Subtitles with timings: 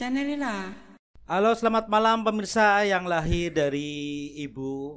[0.00, 0.72] channel lah.
[1.28, 4.96] Halo, selamat malam pemirsa yang lahir dari ibu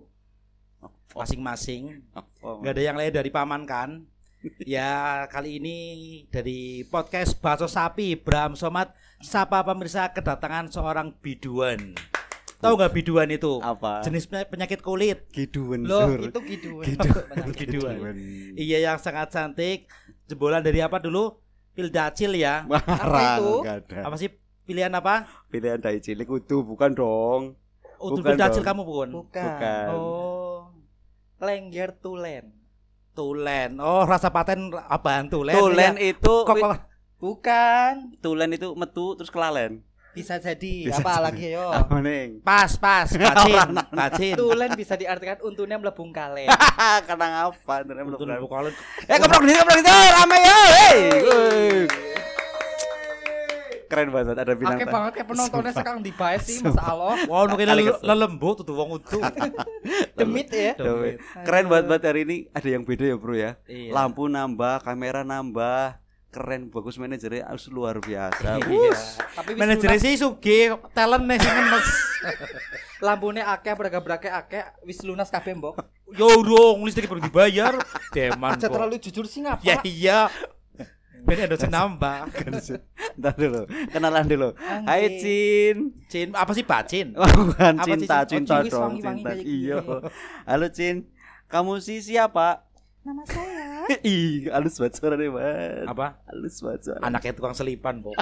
[1.11, 2.07] masing-masing.
[2.39, 2.63] Oh.
[2.63, 4.07] Gak ada yang lahir dari paman kan?
[4.63, 5.77] ya kali ini
[6.31, 11.99] dari podcast Baso Sapi Bram Somat Sapa pemirsa kedatangan seorang biduan.
[12.63, 13.59] Tahu nggak biduan itu?
[13.59, 14.07] Apa?
[14.07, 15.27] Jenis pe- penyakit kulit.
[15.35, 16.31] Giduan Loh, Sur.
[16.31, 16.87] itu giduan.
[17.51, 18.15] Biduan.
[18.55, 19.83] Iya yang sangat cantik.
[20.31, 21.43] Jebolan dari apa dulu?
[21.75, 22.63] Pildacil ya.
[22.71, 23.67] Marah, itu?
[23.67, 23.99] nggak ada.
[24.07, 24.31] Apa sih
[24.63, 25.27] pilihan apa?
[25.47, 27.41] Pilihan dari cilik utuh bukan dong.
[27.97, 28.59] Utul Bukan dong.
[28.61, 29.09] kamu bukan?
[29.13, 29.43] Bukan.
[29.45, 29.87] Bukan.
[29.89, 30.59] Oh.
[31.37, 32.51] Lengger tulen.
[33.13, 33.77] Tulen.
[33.77, 35.53] Oh, rasa paten apaan tulen?
[35.53, 36.09] Tulen Ya.
[36.09, 36.79] itu Kok, wi- kok
[37.17, 38.17] Bukan.
[38.19, 39.85] tulen itu metu terus kelalen.
[40.11, 41.23] Bisa jadi Bisa apa jadi.
[41.23, 41.67] lagi yo?
[41.67, 42.37] Apa neng?
[42.41, 43.57] pas pas bacin
[43.89, 44.33] bacin.
[44.35, 46.49] Tulen bisa diartikan untunya melebung kalen.
[47.07, 47.75] Karena apa?
[47.81, 48.41] Utul kelalen.
[48.41, 48.73] bukan.
[49.05, 50.59] Eh keprok di sini keprok di sini rame ya.
[50.67, 51.01] Hey.
[53.93, 54.77] Keren banget ada bintang.
[54.81, 54.95] Oke tamu.
[54.97, 57.13] banget kayak penontonnya sekarang dibayar sih Mas Allah.
[57.29, 57.67] Wow, mungkin
[58.01, 59.21] lelembut tuh wong utuh.
[60.17, 60.73] Demit ya.
[60.73, 61.21] Doi.
[61.45, 63.51] Keren banget banget hari ini ada yang beda ya bro ya.
[63.69, 63.93] Iya.
[63.93, 66.01] Lampu nambah, kamera nambah,
[66.33, 68.57] keren bagus manajernya harus luar biasa.
[68.65, 68.97] Iya.
[69.37, 71.87] Tapi Manajernya sih suge, talent nih sih ngenes.
[73.05, 75.75] lambune akeh braga-brake akeh wis lunas kabeh mbok.
[76.13, 77.77] Yo dong, listrik baru dibayar.
[78.15, 79.61] Deman Aja terlalu jujur sih ngapa?
[79.61, 80.19] Ya iya.
[81.23, 82.27] Ben ada nambah.
[83.19, 84.49] Ntar dulu, kenalan dulu.
[84.59, 85.19] Hai.
[85.23, 85.95] Cin.
[86.11, 87.15] Cin, apa sih bacin?
[87.15, 88.43] Oh, bukan Apa, cinta, Cin?
[88.43, 89.31] cinta Oh, Cin, wis dong, cinta.
[89.39, 89.77] Iya.
[90.43, 91.07] Halo Cin.
[91.47, 92.67] Kamu sih siapa?
[93.03, 93.83] Nama saya.
[94.07, 95.87] Ih, halus banget suaranya, Mas.
[95.91, 96.07] Apa?
[96.27, 96.99] Halus banget suara.
[97.03, 98.15] Anaknya tukang selipan, Bu.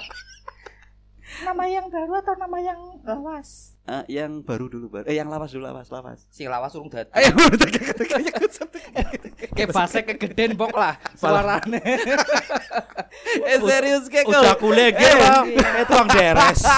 [1.41, 3.79] Nama yang baru atau nama yang lawas?
[3.87, 5.07] Eh, yang baru dulu, baru.
[5.07, 6.27] Eh, yang lawas dulu, lawas, lawas.
[6.27, 7.07] Si lawas urung dadi.
[7.15, 7.31] Ayo,
[9.49, 11.81] Kayak bahasa kegeden bok lah suarane.
[13.49, 14.41] eh serius kayak kau.
[14.41, 15.41] Udah kuleger lah.
[15.49, 16.61] Eh tukang deres.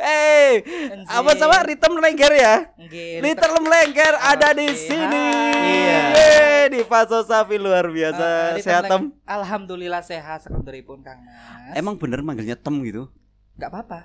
[0.00, 0.62] Eh,
[1.06, 2.54] apa sama Ritem Lengger ya?
[2.78, 3.20] Nggih.
[3.20, 5.26] Little Lengger ada di sini.
[5.52, 6.00] Iya.
[6.72, 8.24] Di Paso Sapi luar biasa.
[8.24, 9.02] Eh, Ritem Sehat, Tem?
[9.26, 11.76] Alhamdulillah sehat sekunderipun Kang Mas.
[11.76, 13.10] Emang bener manggilnya Tem gitu?
[13.60, 14.00] nggak apa-apa.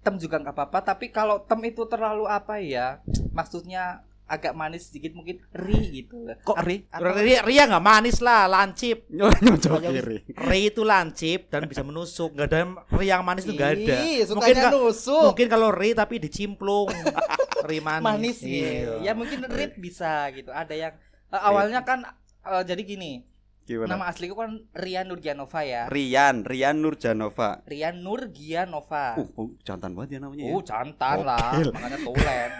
[0.00, 3.04] Tem juga nggak apa-apa, tapi kalau tem itu terlalu apa ya?
[3.36, 6.22] Maksudnya agak manis sedikit mungkin ri gitu.
[6.40, 6.86] Kok ri?
[6.86, 9.10] apa- Ria, Ria nggak manis lah, lancip.
[9.42, 10.22] Nyocok kiri.
[10.30, 12.30] Ri itu lancip dan bisa menusuk.
[12.32, 13.96] Gak ada Ri yang manis itu gak ada.
[13.98, 15.24] Mungkin sukanya ka- nusuk.
[15.26, 16.86] mungkin kalau Ri tapi dicimplung.
[17.68, 18.06] Ri manis.
[18.06, 18.70] manis Iya.
[18.70, 18.94] ya.
[19.02, 20.48] Ya mungkin rit bisa gitu.
[20.48, 20.94] Ada yang
[21.28, 22.06] eh, awalnya kan
[22.40, 23.26] eh, jadi gini.
[23.70, 23.94] Gimana?
[23.94, 25.86] Nama asliku kan Rian Nurgianova ya.
[25.86, 27.62] Rian, Rian Nurjanova.
[27.70, 29.14] Rian Nurgianova.
[29.14, 30.54] Uh, oh, jantan banget ya namanya ya.
[30.58, 31.70] Oh, jantan lah, Gokil.
[31.70, 32.50] makanya tulen.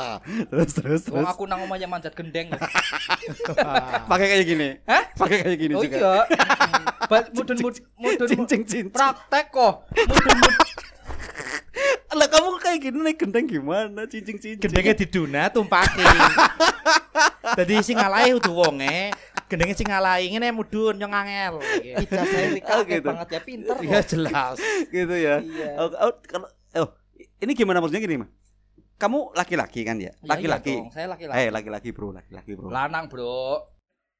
[0.54, 2.54] terus terus aku nang omahnya manjat gendeng.
[4.14, 4.68] Pakai kayak gini.
[4.86, 5.10] Hah?
[5.18, 5.98] Pakai kayak gini Oh juga.
[5.98, 6.14] iya.
[7.34, 8.84] Mudun mudun mudun Cincin cincin.
[8.94, 9.90] praktek kok.
[9.90, 10.54] Mudun mudun.
[12.18, 14.06] Lah kamu kayak gini naik gendeng gimana?
[14.06, 14.62] Cincin cincin.
[14.62, 16.06] Gendengnya diduna tumpaki.
[17.58, 19.10] Jadi sing ngalahi udah wonge,
[19.50, 21.54] gendengnya sing ngalahi ngene mudun nyong angel.
[21.82, 23.08] Ijazah Rika Oh, akeh gitu.
[23.10, 24.56] banget ya pinter Iya jelas.
[24.94, 25.42] gitu ya.
[25.42, 25.68] Iya.
[25.76, 26.46] Oh, oh, kalau
[26.78, 26.88] oh,
[27.42, 28.30] ini gimana maksudnya gini, Mas?
[28.94, 30.12] Kamu laki-laki kan ya?
[30.12, 30.76] Ya, Laki-laki.
[30.76, 31.36] iya dong, Saya laki-laki.
[31.40, 32.68] Eh, laki-laki, Bro, laki-laki, Bro.
[32.70, 33.66] Lanang, Bro.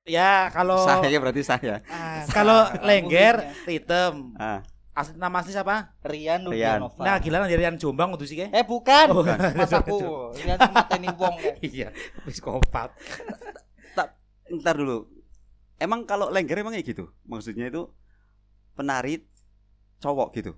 [0.08, 1.84] Ya kalau Saya berarti saya.
[1.86, 4.32] Ah, kalau lengger ritem.
[4.34, 5.94] Ah, Asli nama asli siapa?
[6.02, 6.82] Rian Rian.
[6.82, 6.98] Nurgianova.
[7.06, 8.42] Nah, gila dari Rian Jombang udah sih?
[8.42, 9.22] Eh bukan, Oh,
[9.54, 10.34] Mas aku.
[10.34, 11.52] Rian cuma teni wong ya.
[11.62, 11.88] Iya,
[12.26, 12.91] psikopat.
[13.94, 14.18] tak
[14.50, 15.06] ntar dulu.
[15.80, 17.08] Emang kalau lengger emang kayak gitu?
[17.24, 17.88] Maksudnya itu
[18.76, 19.24] penari
[20.04, 20.52] cowok gitu.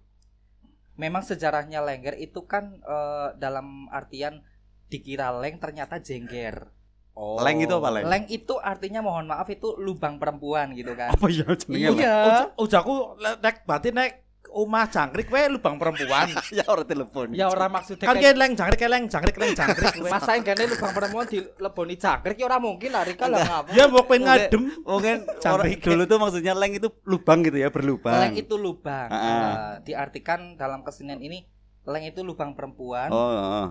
[0.98, 4.42] Memang sejarahnya lengger itu kan eh, dalam artian
[4.90, 6.68] dikira leng ternyata jengger.
[7.14, 7.40] Oh.
[7.40, 8.04] Leng itu apa leng?
[8.08, 11.14] Leng itu artinya mohon maaf itu lubang perempuan gitu kan.
[11.14, 12.02] Apa ya jenenge?
[12.02, 12.52] Iya.
[12.58, 16.28] Ujaku nek berarti nek omah jangkrik we lubang perempuan.
[16.56, 17.26] ya orang telepon.
[17.32, 19.92] Ya orang maksudnya kan kayak leng jangkrik kayak leng jangkrik leng jangkrik.
[20.04, 23.70] Masa yang gane lubang perempuan dileboni jangkrik ya ora mungkin lah Rika lah ngapa.
[23.72, 24.62] Ya mau pengen ngadem.
[24.84, 25.16] Mungkin
[25.48, 25.80] orang Jangkrik.
[25.80, 28.20] dulu tuh maksudnya leng itu lubang gitu ya, berlubang.
[28.20, 29.08] Leng itu lubang.
[29.08, 29.54] Eh,
[29.88, 31.48] diartikan dalam kesenian ini
[31.88, 33.08] leng itu lubang perempuan.
[33.10, 33.68] Oh, oh.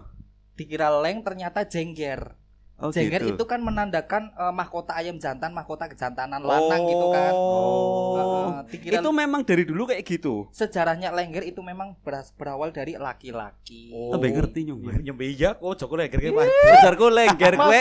[0.58, 2.41] Dikira leng ternyata jengger.
[2.82, 3.38] Oh, jengger gitu.
[3.38, 7.32] itu kan menandakan eh, mahkota ayam jantan, mahkota kejantanan lanang gitu kan.
[7.32, 8.18] Oh.
[8.18, 10.50] Eh, dikira Itu memang dari dulu kayak gitu.
[10.50, 13.94] sejarahnya lengger itu memang beras- berawal dari laki-laki.
[13.94, 14.18] Oh.
[14.18, 14.82] Lebih ngerti nyong.
[15.06, 16.46] Nyembe iya kok joko lengger kayak Pak.
[16.50, 17.80] Ujarku lengger ngerti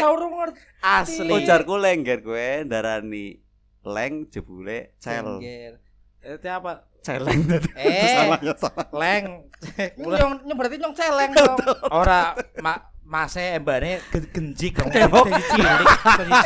[0.80, 1.32] Asli.
[1.32, 3.40] Ujarku lengger gue darani
[3.80, 5.40] leng jebule cel.
[5.40, 5.80] jengger.
[6.20, 6.84] Itu apa?
[7.00, 7.68] Celeng tadi.
[7.80, 8.12] Eh.
[8.16, 8.86] salah ya salah.
[8.92, 9.48] Leng.
[10.00, 11.56] Nyong, nyong berarti nyong celeng dong.
[11.88, 12.76] Ora ma
[13.10, 14.86] Mase mbane gen- genjik dong.
[14.86, 15.86] Jadi cilik,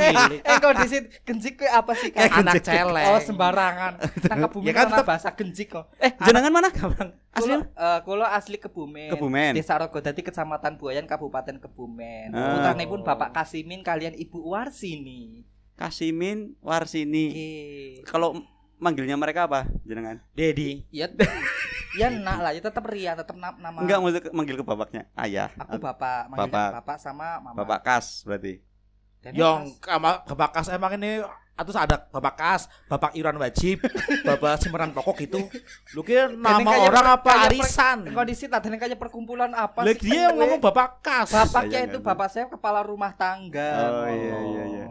[0.00, 0.40] cilik.
[0.40, 2.40] Eh kok di sini genjik kayak apa sih Kayak Kak?
[2.40, 3.04] anak celeng.
[3.06, 3.92] Oh sembarangan.
[4.00, 5.92] Nang kebumen Ya kan kan tetep- bahasa genjik kok.
[6.00, 6.72] Eh, jenengan mana?
[6.72, 6.96] Kulo,
[7.34, 7.52] Asli?
[7.60, 9.12] eh, kulo asli Kebumen.
[9.12, 9.52] Kebumen.
[9.52, 12.32] Desa Rogo dadi Kecamatan Buayan Kabupaten Kebumen.
[12.32, 12.56] Ah.
[12.56, 15.44] Putrane pun Bapak Kasimin kalian Ibu Warsini.
[15.74, 17.26] Kasimin Warsini.
[18.02, 18.40] Kalau
[18.76, 20.16] manggilnya mereka apa jenengan?
[20.32, 20.88] Dedi.
[20.88, 21.12] Ya
[21.94, 23.78] ya nak lah, ya tetap Ria, tetap na- nama.
[23.78, 25.02] Enggak mau manggil ke bapaknya.
[25.14, 25.50] Ayah.
[25.56, 26.70] Aku bapak, manggilnya Bapak.
[26.80, 26.96] bapak.
[26.98, 27.56] sama mama.
[27.60, 28.58] Bapak Kas berarti.
[29.18, 31.24] Dan Yang sama Bapak Kas emang ini
[31.54, 33.78] atau ada Bapak Kas, Bapak Iran Wajib,
[34.26, 35.38] Bapak Simran Pokok itu.
[35.94, 38.10] Lu kira nama orang apa arisan?
[38.10, 40.12] kondisi tadi kayak perkumpulan apa Lagi sih?
[40.12, 40.66] dia Kan, ngomong gue?
[40.66, 41.30] Bapak Kas.
[41.30, 43.70] bapaknya itu bapak saya kepala rumah tangga.
[43.80, 44.86] Oh, iya, iya, iya.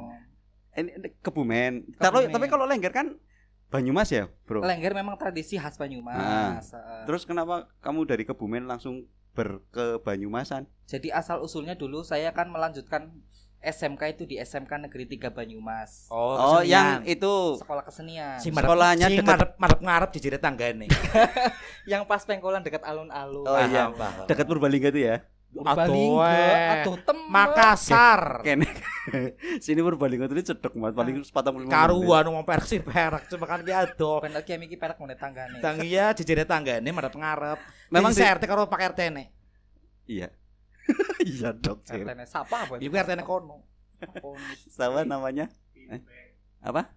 [0.73, 1.93] Ini ini Kebumen.
[1.93, 2.31] Kebumen.
[2.31, 3.13] tapi kalau Lengger kan
[3.73, 4.61] Banyumas ya, Bro.
[4.61, 6.69] Lengger memang tradisi khas Banyumas.
[6.69, 10.69] Eh, Terus kenapa kamu dari Kebumen langsung ber ke Banyumasan?
[10.85, 13.09] Jadi asal usulnya dulu saya kan melanjutkan
[13.59, 16.05] SMK itu di SMK Negeri 3 Banyumas.
[16.07, 17.15] Oh, yang kesenian.
[17.15, 18.37] itu Sekolah kesenian.
[18.37, 20.87] si sekolahnya si dekat- madep ngarep di jere tanggane.
[21.89, 23.47] Yang pas pengkolan dekat alun-alun.
[23.47, 23.87] Oh, iya.
[23.89, 24.27] Paham.
[24.27, 25.23] dekat Purbalingga itu ya.
[25.53, 26.73] Purbalingga, eh.
[26.81, 27.29] aduh temen.
[27.29, 28.41] Makassar.
[28.41, 28.65] Kene.
[29.63, 31.69] Sini Purbalingga itu cedek banget paling 45 menit.
[31.69, 34.17] Karuan ngomong Persib perak cuma kan dia ado.
[34.19, 35.61] Ben lagi yang iki perak ngene tanggane.
[35.61, 37.59] Tang iya di jere tanggane madep ngarep.
[37.93, 39.23] Memang Memang di- RT karo Pak RT ne.
[40.09, 40.27] Iya.
[41.31, 41.85] iya, Dok.
[41.85, 42.01] Sir.
[42.03, 42.81] RT-ne sapa apa?
[42.81, 43.63] Iku RT ne kono.
[44.75, 45.47] Sama namanya?
[45.77, 46.01] Eh,
[46.59, 46.91] Apa?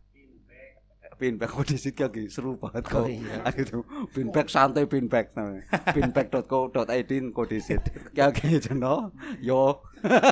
[1.16, 3.00] Pinback kok di situ lagi seru banget kok.
[3.00, 3.40] Oh, iya.
[3.48, 3.82] Aku tuh
[4.12, 5.64] pinback santai pinback namanya.
[5.96, 7.80] pinback.co.id kode sit.
[8.12, 9.10] Kayak gitu no.
[9.40, 9.80] Yo.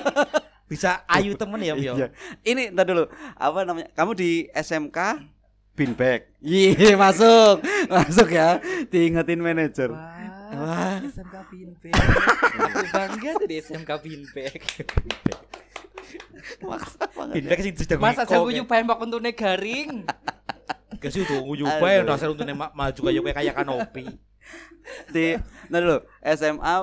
[0.70, 1.96] Bisa ayu temen ya, Yo.
[1.96, 2.08] Iya.
[2.40, 3.08] Ini entar dulu.
[3.36, 3.88] Apa namanya?
[3.92, 5.24] Kamu di SMK
[5.72, 6.36] Pinback.
[6.40, 7.64] Iya, masuk.
[7.88, 8.60] Masuk ya.
[8.88, 9.88] Diingetin manajer.
[9.88, 10.20] Wah,
[10.54, 10.96] Wah.
[11.02, 11.92] SMK Pinbek.
[12.54, 14.60] Aku bangga tuh di SMK Pinbek.
[16.62, 17.34] Maksa banget.
[17.40, 18.54] Pindah sing sedang Masa ngikok, jago ya.
[18.60, 19.90] nyupain mbak untune garing.
[21.04, 24.04] Gak sih tuh nguyu bae dasar untuk ma- maju kayak kayak kayak kanopi.
[25.12, 25.36] Di
[25.68, 26.74] nah dulu SMA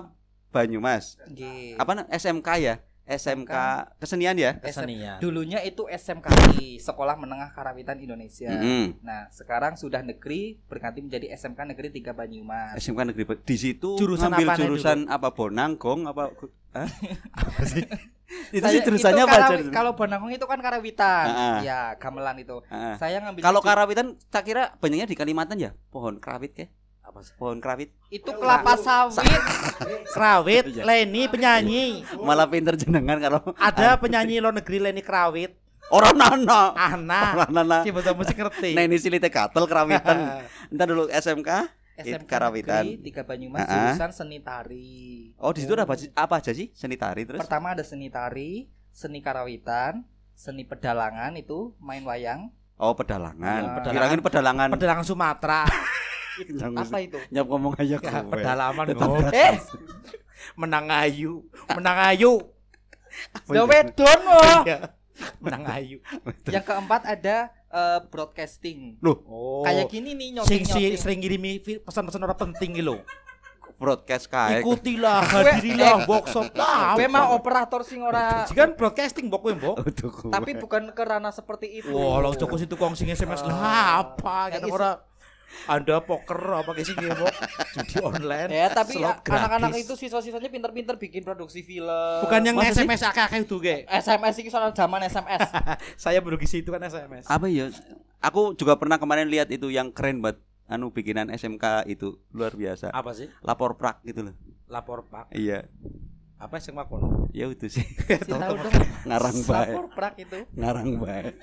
[0.51, 1.15] Banyumas.
[1.31, 1.79] Nggih.
[1.79, 2.05] Apa?
[2.11, 2.75] SMK ya?
[3.11, 3.53] SMK
[3.99, 4.51] kesenian ya?
[4.57, 5.19] Kesenian.
[5.19, 8.47] Dulunya itu SMKI, Sekolah Menengah Karawitan Indonesia.
[8.49, 9.03] Mm-mm.
[9.03, 12.79] Nah, sekarang sudah negeri berganti menjadi SMK Negeri 3 Banyumas.
[12.79, 16.31] SMK negeri di situ Jurusan ngambil jurusan apa bonang gong apa
[16.71, 16.87] Hah?
[17.43, 17.83] apa sih
[18.55, 21.25] itu Saya- sih jurusannya apa Karawi- aja Kalau Bonangong itu kan Karawitan.
[21.27, 21.57] Ah, ah.
[21.59, 22.63] Ya, gamelan itu.
[22.71, 22.95] Ah.
[22.95, 26.65] Saya ngambil kalau karawitan tak kira banyaknya di Kalimantan ya pohon kerawit ke
[27.11, 27.35] Apa sih?
[27.35, 29.19] pohon kerawit itu kelapa sawit.
[30.15, 30.83] Krawit, Iya.
[30.83, 32.07] Leni penyanyi.
[32.17, 35.51] malah pinter jenengan kalau Ada penyanyi luar negeri Leni Krawit.
[35.89, 37.31] orang nana Anak.
[37.35, 38.71] orang nana Si bahasa musik ngerti.
[38.71, 40.39] nah ini silite katel kerawitan
[40.71, 41.49] entar dulu SMK
[41.99, 42.83] SMK Karawitan.
[42.87, 45.35] Negeri 3 Banyumas jurusan seni tari.
[45.35, 48.65] oh di situ ada apa, apa aja sih seni tari terus Pertama ada seni tari,
[48.89, 50.01] seni karawitan,
[50.33, 52.47] seni pedalangan itu main wayang.
[52.75, 53.93] oh pedalangan Iya, pedalangan.
[54.07, 55.61] kirain pedalangan Pedalangan Sumatera.
[56.39, 57.17] Yang Apa itu?
[57.27, 58.31] nyap ngomong aja Ya, kowe.
[58.31, 59.19] pedalaman oh.
[59.35, 59.59] Eh,
[60.55, 61.43] Menang ayu.
[61.75, 62.33] Menang ayu.
[63.55, 64.63] ya wedon loh.
[64.67, 64.79] Iya.
[65.37, 65.97] Menang ayu.
[66.49, 68.97] Yang keempat ada eh, broadcasting.
[69.03, 69.61] Oh.
[69.61, 72.95] Kayak gini nih sing nyoti si sering ngirimi pesan-pesan orang penting gitu.
[73.81, 76.53] broadcast kayak Ikutilah, hadirilah workshop.
[76.53, 79.75] Nah, Gue mah operator sing ora kan broadcasting mbok kowe mbok.
[80.29, 81.89] Tapi bukan ke ranah seperti itu.
[81.89, 85.01] Wah, langsung Joko situ kong sing SMS lah apa Kayak gitu ora
[85.63, 87.33] Anda poker apa kayak sih mbok
[87.73, 88.49] judi online.
[88.49, 92.19] Ya, tapi anak-anak itu siswa-siswanya pinter-pinter bikin produksi film.
[92.21, 92.81] bukan yang sih?
[92.81, 93.85] SMS akeh-akeh itu, ge.
[93.85, 95.45] SMS ini soal zaman SMS.
[96.03, 97.25] Saya baru gisi itu kan SMS.
[97.25, 97.69] apa ya
[98.19, 102.89] aku juga pernah kemarin lihat itu yang keren banget anu bikinan SMK itu luar biasa
[102.89, 103.27] Apa sih?
[103.41, 105.33] lapor prak gitu loh Lapor Pak.
[105.33, 105.67] iya
[106.37, 107.27] Apa sih makono?
[107.29, 108.71] ya itu sih Si tahu dong.
[109.03, 110.39] ngarang bae Lapor prak itu.
[110.53, 111.33] ngarang bae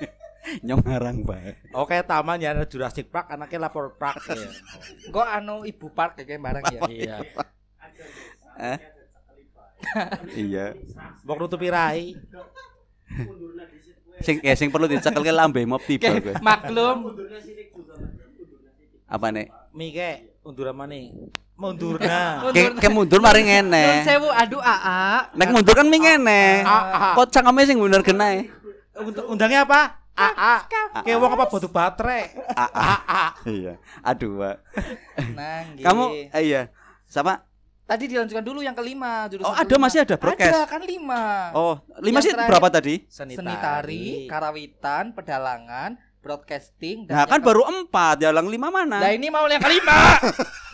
[0.60, 4.48] nyong ngarang bae Oke, taman ya ada Jurassic Park, anaknya lapor Park ya.
[5.06, 6.80] Gue anu ibu park kayak barang ya.
[6.86, 7.16] Iya.
[8.58, 8.78] eh
[10.36, 10.66] iya
[11.22, 12.18] Mbok nutupi rai.
[14.18, 17.14] sing eh, sing perlu dicekel ke lambe mob tiba gue Kayak maklum.
[19.06, 21.14] apa nih Mike, undur mana nih?
[21.54, 22.50] Mundurna.
[22.50, 25.26] ke, ke mundur mari Nun ngene sewu aduh aa.
[25.32, 26.62] nek mundur kan mi ngene
[27.14, 28.46] kok cangkeme sing bener kena
[28.94, 29.97] Und- Undangnya apa?
[30.18, 30.54] AA.
[30.98, 32.22] Kayak wong apa batu baterai.
[32.50, 33.22] AA.
[33.46, 34.56] iya aduh Pak.
[35.32, 36.62] Nah, kamu eh, iya
[37.06, 37.46] sama
[37.84, 39.84] tadi dilanjutkan dulu yang kelima jurusan Oh, ada, kelima.
[39.86, 40.52] masih ada broadcast?
[40.52, 41.22] Ada kan lima.
[41.54, 47.30] oh lima Yang sih terakhir- berapa tadi Seni, Seni tari, karawitan, pedalangan, broadcasting Nah yang
[47.30, 49.00] kan baru empat, jalan lima mana?
[49.00, 49.96] Nah, ini mau yang kelima.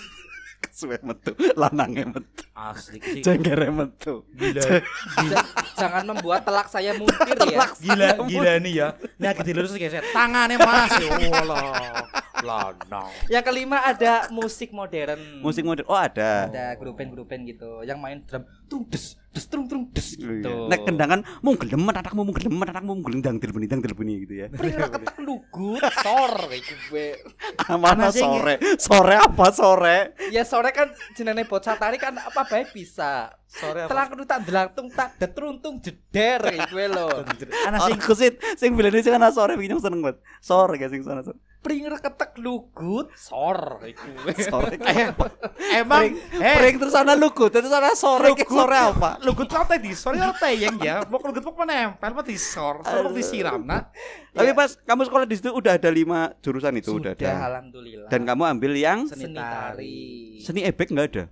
[0.74, 3.22] Suwe metu, lanange metu, Asli sih.
[3.22, 4.26] jenggere metu.
[4.34, 4.82] Gila.
[5.30, 5.46] Ja-
[5.78, 7.70] jangan membuat telak saya mungkir ya.
[7.78, 8.88] Gila, gila nih ya.
[9.22, 10.90] Nah, gitu lurus kayak tangannya Mas.
[10.98, 12.02] Ya Allah.
[12.44, 13.10] Lanang.
[13.32, 15.40] Yang kelima ada musik modern.
[15.40, 15.88] Musik modern.
[15.88, 16.52] Oh, ada.
[16.52, 20.70] ada grupen-grupen gitu yang main drum tung des des tung tung des gitu.
[20.70, 24.46] Nek kendangan mung gelemet anakmu mung gelemet anakmu mung gelendang dilbeni dang dilbeni gitu ya.
[24.52, 27.08] Pring ketek lugut sor kayak gue.
[27.74, 28.54] Mana Masih nge- sore?
[28.78, 29.98] Sore apa sore?
[30.30, 33.34] Ya sore kan jenenge bocah tari kan apa baik bisa.
[33.50, 37.08] Sore Telah kudu tak delantung tak detruntung jeder kayak gue lo.
[37.66, 40.22] Anak sing Aku sih sing bilane sing ana sore wingi seneng banget.
[40.38, 41.38] Sore guys sing sana sore.
[41.64, 44.32] Pring ra ketek lugut sor kayak gue.
[44.44, 44.76] Sore.
[44.76, 45.08] Eh,
[45.74, 48.36] emang eh Pring terus ana lugu, terus ana sore.
[48.36, 49.16] Ki Sore apa?
[49.24, 53.16] lugut kau tadi sore orang tayang ya mau lugut mau menempel mau disor sore mau
[53.16, 53.88] disiram nah
[54.30, 57.46] Tapi pas kamu sekolah di situ udah ada lima jurusan itu udah Sudah ada.
[57.48, 58.08] alhamdulillah.
[58.10, 59.98] Dan kamu ambil yang Seni seni tari.
[60.42, 61.24] seni ebek nggak ada?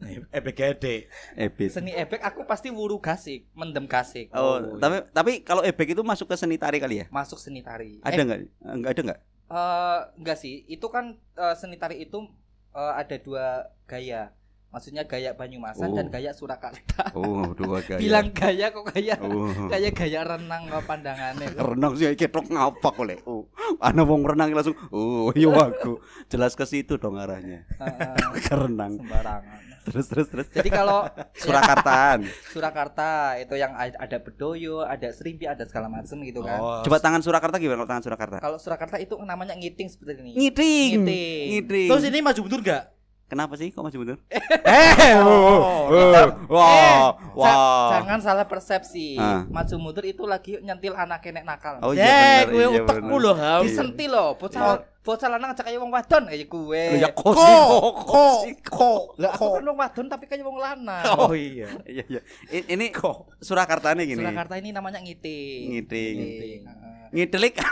[0.34, 0.96] eh gede
[1.34, 1.68] Ebek.
[1.68, 4.30] Seni ebek aku pasti wuru gasik, mendem gasik.
[4.32, 7.06] Oh, tapi tapi kalau ebek itu masuk ke seni tari kali ya?
[7.10, 7.98] Masuk seni tari.
[8.00, 8.40] Ada Eh, nggak?
[8.64, 9.20] Enggak ada nggak?
[9.54, 12.26] Eh, enggak sih, itu kan eh, seni tari itu
[12.72, 13.46] eh, ada dua
[13.86, 14.34] gaya.
[14.68, 15.94] Maksudnya gaya Banyumasan Oh.
[15.94, 17.14] dan gaya Surakarta.
[17.14, 18.02] Oh, dua gaya.
[18.02, 19.70] Bilang gaya kok gaya Oh.
[19.70, 21.46] kayak gaya renang kok pandangannya.
[21.54, 23.22] renang sih ketok ngapak oleh.
[23.22, 23.46] Oh,
[23.78, 24.74] ana wong renang langsung.
[24.90, 26.02] Oh, iya aku.
[26.26, 27.62] Jelas ke situ dong arahnya.
[27.78, 28.98] Heeh, Ke renang.
[28.98, 29.62] sembarangan.
[29.86, 30.46] Terus terus terus.
[30.48, 32.24] Jadi kalau Surakartaan.
[32.52, 36.56] Surakarta itu yang ada bedoyo, ada serimpi, ada segala macam gitu kan.
[36.56, 38.36] oh Coba tangan Surakarta gimana kalau tangan Surakarta?
[38.40, 40.32] Kalau Surakarta itu namanya ngiting seperti ini.
[40.34, 40.90] Ngiting.
[40.98, 41.44] Ngiting.
[41.52, 41.88] Ngiting.
[41.88, 42.84] terus ini maju mundur gak
[43.24, 44.20] Kenapa sih kok masih mundur?
[44.68, 46.68] eh Oh, Eh, Wah,
[47.08, 47.88] ja- wah.
[47.90, 49.16] jangan salah persepsi.
[49.16, 49.48] Ah.
[49.48, 51.80] Maju mundur itu lagi nyentil anak kenek nakal.
[51.80, 52.52] Oh iya bener.
[52.52, 53.24] gue iya utekmu bener.
[53.26, 56.84] loh Disentil loh, bocah bocah lanang ajak kayak wong wadon kayak gue.
[56.88, 61.04] Loh, Ya kok kok kok Lah aku kok kan wong wadon tapi kayak wong lanang.
[61.12, 62.20] oh iya Iya iya.
[62.50, 64.18] Ini kok Surakartanya gini.
[64.18, 65.76] Surakarta ini namanya ngiting.
[65.76, 66.16] Ngiting.
[66.64, 66.92] Heeh.
[67.14, 67.54] Ngidelik.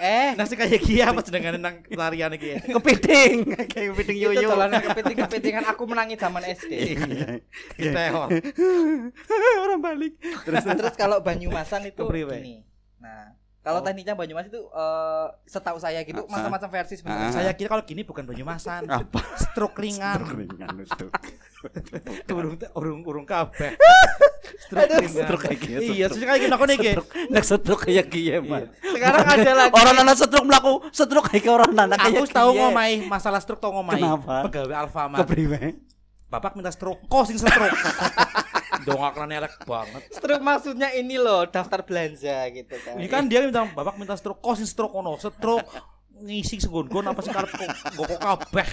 [0.00, 3.54] Eh, nasi kayak kia apa sedangkan nang larian iki ya Kepiting.
[3.70, 4.48] Kayak kepiting itu yoyo.
[4.50, 6.72] dolanan kepiting-kepitingan aku menangi zaman SD.
[7.78, 8.28] Teor.
[9.60, 10.16] Orang balik.
[10.42, 12.66] Terus terus kalau Banyumasan itu gini.
[12.98, 17.26] Nah, kalau tekniknya Banyumas itu eh, setahu saya gitu Ah, macam-macam versi sebenarnya.
[17.26, 17.32] ah.
[17.32, 19.24] saya kira kalau gini bukan Banyumasan Apa?
[19.34, 21.06] stroke ringan Ringan itu.
[22.30, 23.72] urung urung urung kabeh
[24.66, 25.80] Aduh, Stroke kayak gitu.
[25.88, 27.12] iya terus kayak gini aku nih Stroke.
[27.26, 28.68] Nek stroke kayak kiye, Man.
[28.76, 32.92] Sekarang ada lagi Orang anak stroke melaku stroke kayak orang anak kayak aku tahu ngomai
[33.02, 34.44] masalah stroke tau ngomai Kenapa?
[34.44, 35.80] pegawai Alfamart Kepriwe?
[36.26, 37.56] bapak minta stroke kok sing stroke
[38.82, 42.98] dongaknya elek banget stroke maksudnya ini loh daftar belanja gitu kan.
[42.98, 47.20] ini kan dia minta bapak minta stroke kok sing stroke ono stroke ngisi segon-gon apa
[47.26, 47.68] sih karep kok
[47.98, 48.68] kok kabeh.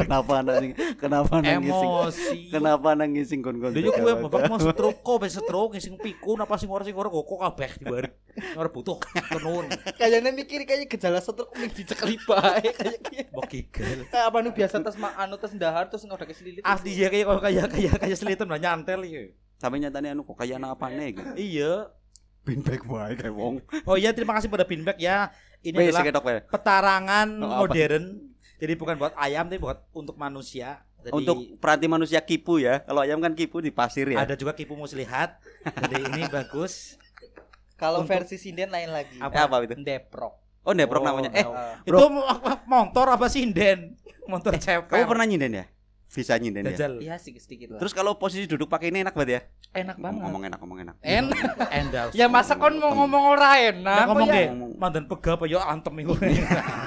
[0.00, 0.74] Kenapa nangis?
[0.96, 1.68] Kenapa nangis?
[1.68, 3.74] emosi Kenapa nangis sing gon-gon?
[3.74, 6.96] Lha yo kowe bapak mau stroke kok ben stroke sing pikun apa sing ora sing
[6.96, 8.06] ora kok kabeh dibar.
[8.56, 9.66] Ora butuh tenun.
[9.98, 13.28] Kayaknya mikir kayak gejala stroke ning dicekeli bae kayak gitu.
[13.34, 13.98] Mbok gigel.
[14.08, 16.62] Kayak apa nu biasa tes anu tes dahar terus ngoda keselilit.
[16.64, 19.34] Asli ya kayak kayak kayak kayak selitan lah nyantel iki.
[19.60, 21.32] Sampai nyatanya anu kok kayak apa nih gitu.
[21.36, 21.72] Iya.
[22.40, 23.60] Pinback wae kayak wong.
[23.84, 25.28] Oh iya terima kasih pada Binback ya.
[25.60, 26.40] Ini Wes adalah ketok wae.
[26.48, 27.58] petarangan Oh, apa?
[27.66, 28.04] modern.
[28.56, 30.84] Jadi bukan buat ayam tapi buat untuk manusia.
[31.00, 32.80] Jadi Untuk peranti manusia kipu ya.
[32.80, 34.20] Kalau ayam kan kipu di pasir ya.
[34.20, 35.40] ada juga kipu muslihat.
[35.64, 36.96] Jadi ini bagus.
[37.74, 39.16] Kalau Untuk- versi sinden lain lagi.
[39.16, 39.72] Eh, apa itu?
[39.74, 40.36] Deprok.
[40.60, 41.32] Oh, neprok Oh, namanya.
[41.32, 41.72] Eh, Heeh.
[41.88, 42.28] Itu mo-
[42.66, 43.96] motor apa sinden?
[44.28, 44.92] Motor cewek.
[44.92, 45.64] kamu pernah nyinden ya?
[46.10, 46.90] Bisa nyinden ya?
[46.98, 47.78] Iya sedikit sedikit lah.
[47.78, 49.42] Terus kalau posisi duduk pakai ini enak banget ya?
[49.70, 50.22] enak banget.
[50.26, 50.96] Ngomong enak, ngomong enak.
[50.98, 51.38] Enak.
[51.78, 52.06] Endal.
[52.10, 53.86] Ya masa kon mau ngomong ora enak.
[53.86, 54.34] Nah, ngomong ya?
[54.34, 56.18] ge, mandan pega apa yo antem iku.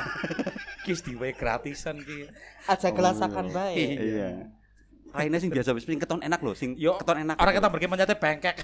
[0.86, 2.27] Kis diwe gratisan ki.
[2.68, 3.80] Aja gelasakan Oh, bae.
[3.80, 4.51] Iya.
[5.13, 7.38] Raine sing biasa wis sing keton enak loh, sing Yo keton enak.
[7.38, 8.55] Orang kita pergi menyate bengkek.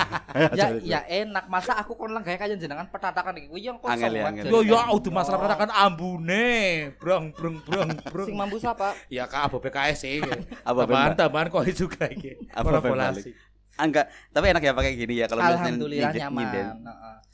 [0.60, 1.48] ya ya enak.
[1.48, 3.48] Masa aku kon lenggah kayak jenengan petatakan iki.
[3.48, 4.12] Kuwi yang ya, angel.
[4.12, 4.92] Yo jadi yo kan.
[5.00, 6.52] udah masalah peratakan ambune.
[7.00, 8.28] Brong brong brong brong.
[8.28, 8.92] Sing mambu siapa?
[9.08, 10.20] Ya kak Abo PKS sih.
[10.68, 11.20] Abo tambahan Pemba.
[11.24, 12.36] tambahan kok juga iki.
[12.52, 13.32] Kolaborasi.
[13.74, 16.46] Ah, Enggak, tapi enak ya pakai gini ya kalau misalnya Alhamdulillah nyaman.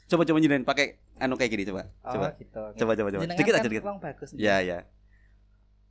[0.09, 0.85] Coba coba nyinden pakai
[1.19, 1.91] anu kayak gini coba.
[2.07, 2.27] Oh, Coba.
[2.39, 2.61] gitu.
[2.81, 3.21] Coba coba coba.
[3.27, 3.83] Jenengan Dikit kan aja dikit.
[3.83, 4.29] Wong bagus.
[4.39, 4.79] Ya ya.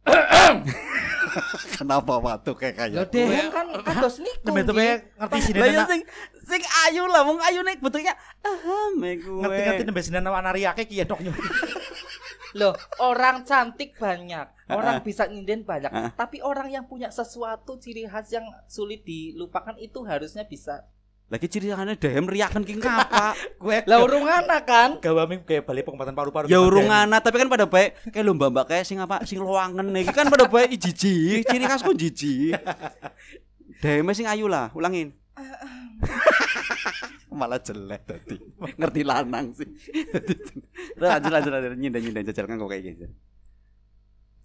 [1.80, 4.44] Kenapa waktu kayak kayak Lo dehem kan kados niku.
[4.50, 6.02] Temen-temen ngerti sini Lah ya sing
[6.44, 9.40] sing ayu lah, wong ayu nek bentuknya ah me gue.
[9.40, 11.32] Ngerti-ngerti nembe sini nama anariake ki ya dok nyo.
[12.58, 15.86] Loh, orang cantik banyak, orang bisa nyinden banyak,
[16.18, 20.82] tapi orang yang punya sesuatu ciri khas yang sulit dilupakan itu harusnya bisa
[21.30, 23.38] Lagi ciri khasnya dehem riakan ki ngapa?
[23.62, 24.90] Gue Lah urung anak kan?
[24.98, 26.50] gawe ming kayak balik pengobatan paru-paru.
[26.50, 27.06] ya urung badan.
[27.06, 30.26] ana, tapi kan pada baik kayak lomba mbak kayak sing apa sing loangen iki kan
[30.26, 32.50] pada baik jiji, ciri khasku jiji.
[33.82, 35.14] Dehem sing ayu lah, ulangin.
[37.30, 38.36] Malah jelek tadi.
[38.74, 39.70] Ngerti lanang sih.
[40.98, 43.06] lanjut lanjut lanjut nyindan nyindan jajal kan kok kayak gitu.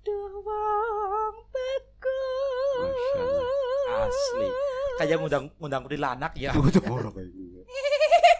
[0.05, 1.37] Doang
[2.77, 3.25] Masya
[4.05, 4.49] Asli.
[4.95, 6.51] Kayak ngundang ngundang lanak ya.
[6.55, 7.59] Udah ora kayak gitu.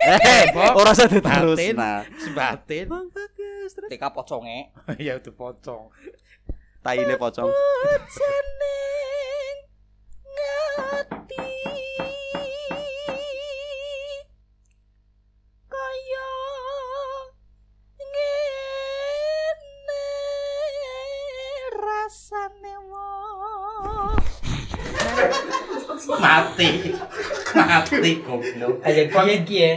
[0.05, 1.57] Eh, ora usah diterus.
[1.57, 1.73] Batin.
[1.75, 2.85] Nah, Sebatin.
[2.85, 4.69] Bang bagus terus TK poconge.
[5.05, 5.89] ya itu pocong.
[6.85, 7.49] taine pocong.
[8.05, 9.57] Jeneng
[10.35, 11.49] ngati
[15.65, 16.29] kaya
[17.97, 18.31] ngene
[21.73, 23.14] rasane wong
[26.15, 26.69] Mati.
[27.53, 28.73] Mati goblok.
[28.81, 29.71] kayak kiye kiye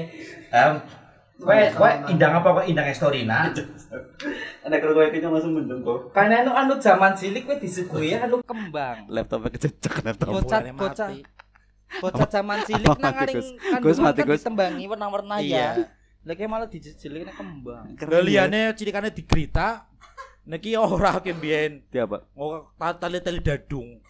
[0.48, 0.80] Em,
[1.36, 3.52] kowe kowe indang apa kok indang Estorina?
[4.64, 6.10] Ada kerja kayaknya langsung mendung kok.
[6.10, 10.34] karena anu anu zaman cilik kowe disuguhi anu kembang Laptopnya kececek laptop.
[10.34, 10.60] Bocah.
[10.72, 11.22] mati.
[12.00, 14.40] bocah zaman cilik nang kandungan Gus, mati, kan Gus.
[14.40, 15.56] ditembangi warna-warna Iya.
[15.56, 15.68] ya
[16.26, 19.88] lagi malah dijejeliknya kembang Lah liyane cirikane digrita.
[20.44, 21.84] Niki ora ki mbiyen.
[21.88, 22.24] Dia apa?
[22.32, 24.00] Oh, tali-tali dadung.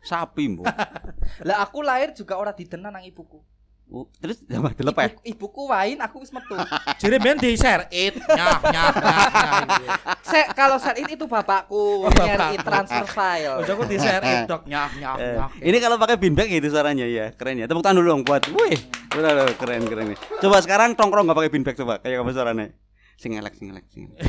[0.00, 0.66] Sapi, Mbok.
[1.48, 3.38] lah aku lahir juga ora ditenan nang ibuku
[3.86, 5.14] Oh, terus sama dilepeh.
[5.14, 6.58] Ibu- ibuku wain aku wis metu
[6.98, 8.18] Jere mbiyen di share it.
[8.18, 10.50] Nyah nyah nyah.
[10.50, 12.66] kalau saat ini itu bapakku Oh, nyari bapakku.
[12.66, 13.62] transfer file.
[13.62, 15.48] Udah aku di share it dok nyah nyah Eh, nyah.
[15.62, 17.70] ini kalau pakai beanbag gitu suaranya ya, keren ya.
[17.70, 18.42] Tepuk tangan dulu dong buat.
[18.50, 18.74] Wih,
[19.14, 20.18] udah, udah, keren keren nih.
[20.42, 22.66] Coba sekarang tongkrong nggak pakai beanbag coba, kayak apa suaranya?
[23.14, 24.26] Sing elek, sing elek, sing elek.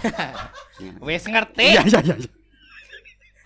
[0.72, 1.02] Sing elek.
[1.02, 1.66] Wes ngerti.
[1.66, 2.16] Iya, iya, iya.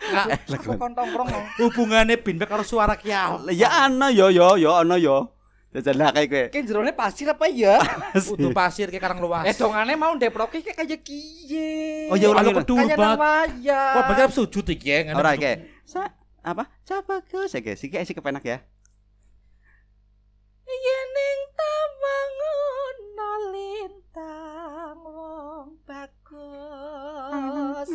[0.01, 0.79] Aku banget.
[0.81, 1.39] kon tongkrong no.
[1.61, 3.45] hubungannya beanbag karo suara kiau.
[3.53, 5.29] Ya ana yo yo yo ana yo.
[5.71, 6.43] Jajan lah kayak gue.
[6.51, 7.79] Ki jerone pasir apa ya?
[8.35, 9.47] Utuh pasir kayak karang luas.
[9.47, 12.11] eh dongane mau deproke kayak kayak kiye.
[12.11, 12.51] Oh, ya ulang.
[12.51, 13.49] kedul Kayak banget.
[13.71, 15.15] Kok bakal sujud iki ya?
[15.15, 15.47] Ora duduk.
[15.47, 16.11] kayak sa
[16.43, 16.67] apa?
[16.83, 17.79] Coba ya guys.
[17.87, 18.59] Iki sih kepenak ya.
[20.71, 22.97] Yening tabangun
[23.51, 27.89] lintang wong bagus.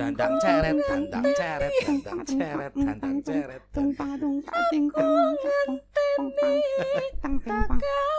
[0.00, 3.62] Dandang ceret, dandang ceret, dandang ceret, dandang ceret.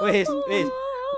[0.05, 0.69] Wis, wis.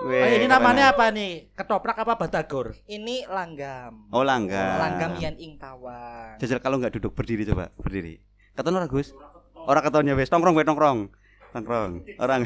[0.01, 1.53] Weh, Oh, ini namanya apa nih?
[1.53, 2.73] Ketoprak apa batagor?
[2.89, 4.09] Ini langgam.
[4.09, 4.81] Oh, langga.
[4.81, 6.41] Langgam yan ing tawang.
[6.41, 8.17] Jajal kalau nggak duduk berdiri coba, berdiri.
[8.57, 9.13] Keton ora Gus?
[9.53, 11.13] Ora ketonnya wis, nongkrong wis nongkrong.
[11.51, 11.91] Nongkrong.
[12.15, 12.41] Orang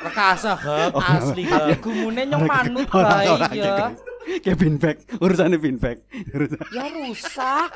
[0.00, 1.80] Rekasa hep, asli hep.
[1.80, 3.88] Gumune nyong manut orang bae ya.
[4.44, 5.96] Kayak beanbag, urusannya beanbag.
[6.30, 6.60] Urusan.
[6.70, 7.70] Ya rusak.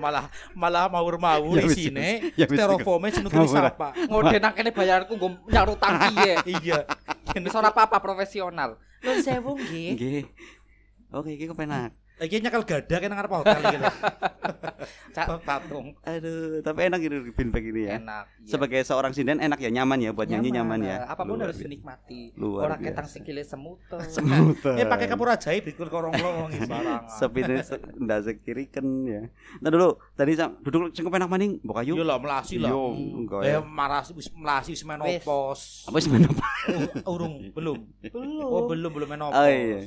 [0.00, 2.56] Malah malah mawur-mawur Ya isine ya wis.
[2.56, 3.52] styrofoamnya jenut Ngawur.
[3.52, 3.88] siapa?
[4.08, 6.34] Ngode nang kene bayarku nggo nyarutang piye.
[6.56, 6.78] Iya.
[7.36, 8.80] Wis ora apa-apa profesional.
[9.04, 9.90] Nun sewu nggih.
[9.92, 10.22] Nggih.
[11.10, 11.92] Oke, iki kepenak.
[12.20, 13.84] Lagi nyekel gada kan ngarep hotel gitu.
[15.10, 15.42] Cak.
[15.42, 15.96] patung.
[16.02, 17.98] Aduh, tapi enak gitu beanbag ini ya.
[17.98, 18.24] Enak.
[18.38, 18.46] iya.
[18.46, 20.96] Sebagai seorang sinden enak ya, nyaman ya buat nyanyi nyaman ya.
[21.04, 22.36] Apa pun Luar harus dinikmati.
[22.36, 22.86] Luar Ora biasa.
[22.86, 23.98] ketang sikile semute.
[24.14, 24.76] Semutan.
[24.76, 27.08] Ini pakai kapur ajaib di korong lowong sembarangan.
[27.18, 29.22] Sepine se- ndak sekiriken ya.
[29.58, 31.96] Nah dulu tadi sam- duduk sing kepenak maning mbok ayu.
[31.96, 32.70] Yo lah melasi lah.
[32.70, 33.60] Yo, enggak Eh ya.
[33.60, 35.88] maras wis melasi wis menopause.
[35.88, 36.44] Apa sih menapa?
[37.02, 37.78] Oh, urung belum.
[38.04, 38.44] Belum.
[38.44, 39.36] Oh belum belum menopause.
[39.36, 39.80] Oh, iya.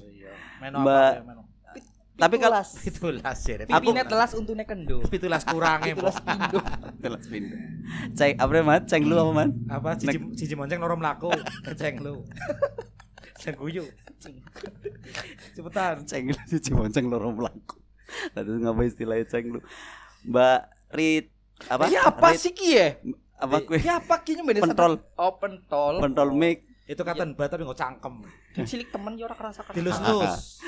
[0.60, 1.43] Menopause.
[2.24, 2.32] Ya.
[2.32, 3.56] Tapi kalau Pitulas ya.
[3.68, 5.04] Pipine telas untune kendo.
[5.12, 6.58] Pitulas kurangnya Pitulas pindo.
[7.04, 7.60] telas pindah.
[8.16, 8.82] Ceng apa mat?
[8.88, 9.50] Ceng lu apa man?
[9.68, 11.28] apa cici cici monceng norom laku
[11.76, 12.24] ceng lu
[13.44, 13.84] ceng guyu
[15.52, 17.76] cepetan Ceng lu si cibonceng loro mlaku.
[18.40, 19.60] Lalu ngapa istilahnya ceng lu?
[20.24, 20.60] Mbak
[20.96, 21.28] Rit
[21.68, 21.92] apa?
[21.92, 22.96] Ya apa Rit- sih ki ya?
[23.36, 23.84] Apa kue?
[23.84, 25.04] Ya apa ki nyembene Pentol.
[25.20, 26.00] Oh pentol.
[26.00, 26.64] Pentol mic.
[26.84, 28.16] Itu kata mbak tapi nggak cangkem
[28.62, 29.76] Cilik temen ya ora kerasa kerasa.
[29.76, 30.60] dilus-lus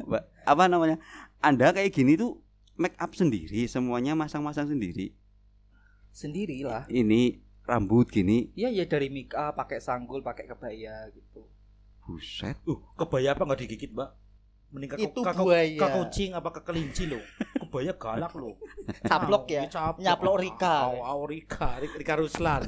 [0.00, 0.96] Mbak, apa namanya?
[1.38, 2.38] Anda kayak gini tuh
[2.74, 5.12] make up sendiri, semuanya masang-masang sendiri.
[6.10, 6.86] Sendirilah.
[6.86, 11.46] Ini rambut gini, Iya ya dari make up, pakai sanggul, pakai kebaya gitu.
[12.00, 12.58] buset.
[12.64, 14.10] uh kebaya apa nggak digigit mbak
[14.70, 15.78] mending Itu buaya.
[15.78, 17.18] ke kucing apa ke kelinci lo
[17.60, 18.58] kebaya galak lo
[19.02, 19.66] Caplok ya?
[19.98, 20.90] Nyaplok Rika.
[20.90, 22.66] oh, Rika Rika, Rika Ruslan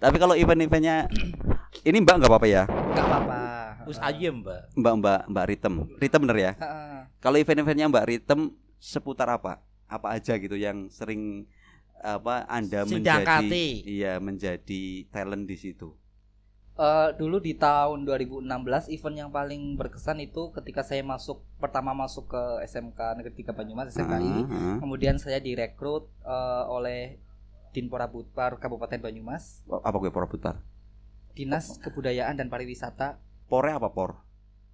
[0.00, 1.08] Tapi kalau event-eventnya
[1.84, 2.62] ini Mbak nggak apa-apa ya?
[2.66, 3.38] Enggak apa-apa.
[3.88, 5.74] Us ayem mbak Mbak Mbak Mbak Ritem.
[5.96, 6.52] Ritem bener ya?
[6.60, 6.98] Heeh.
[7.24, 8.40] Kalau event-eventnya Mbak Ritem
[8.76, 9.64] seputar apa?
[9.88, 11.48] Apa aja gitu yang sering
[11.98, 15.96] apa Anda Sing menjadi iya menjadi talent di situ.
[16.78, 18.46] Eh, dulu di tahun 2016
[18.94, 23.90] event yang paling berkesan itu ketika saya masuk pertama masuk ke SMK Negeri 3 Banyumas
[23.90, 24.46] SMKI.
[24.46, 24.76] Heeh.
[24.78, 27.18] Kemudian saya direkrut eh, oleh
[27.74, 29.66] Dinpora Budpar Kabupaten Banyumas.
[29.66, 30.62] Apa gue pora putar?
[31.38, 34.26] Dinas Kebudayaan dan Pariwisata Pore apa por?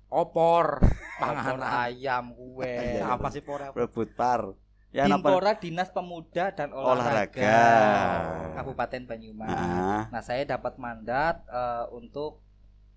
[0.08, 1.60] Opor, Opor panganan.
[1.84, 2.96] ayam kue.
[2.98, 3.60] Apa sih por?
[3.60, 3.76] apa?
[3.76, 4.56] Rebut par.
[4.88, 5.04] Ya?
[5.04, 8.54] Dimpora Dinas Pemuda dan Olahraga, Olahraga.
[8.54, 9.50] Kabupaten Banyumas.
[9.50, 10.06] Ah.
[10.08, 12.40] Nah, saya dapat mandat eh, untuk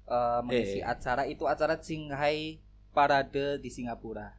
[0.05, 0.85] eh, mengisi Eh.
[0.85, 4.37] acara itu acara Shanghai Parade di Singapura.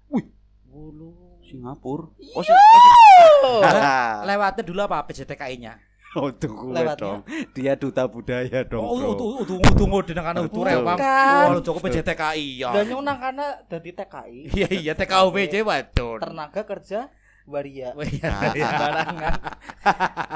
[1.42, 2.14] Singapura.
[2.16, 2.32] Iya.
[2.32, 3.82] Oh, si- oh, si-
[4.24, 5.74] Lewatnya dulu apa PJTKI-nya?
[6.16, 6.96] Oh, Lewatnya.
[6.96, 7.20] dong.
[7.52, 9.08] Dia duta budaya dong, Oh, bro.
[9.12, 10.64] utu utu utu ngode dengan Betul.
[10.64, 10.96] rewang.
[10.96, 11.46] Bukan.
[11.52, 12.70] Wah, cukup PJTKI ya.
[12.72, 16.16] Dan nyunang karena dari TKI Iya iya TKUPJ waduh.
[16.18, 17.12] tenaga kerja
[17.44, 18.68] waria iya, Ah, iya.
[18.70, 19.32] barangan.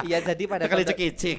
[0.03, 1.39] Iya jadi pada Kali cekicik.